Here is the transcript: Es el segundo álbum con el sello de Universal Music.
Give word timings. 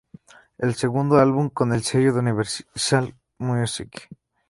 Es 0.57 0.67
el 0.67 0.73
segundo 0.73 1.19
álbum 1.19 1.49
con 1.51 1.73
el 1.73 1.83
sello 1.83 2.11
de 2.11 2.21
Universal 2.21 3.13
Music. 3.37 4.09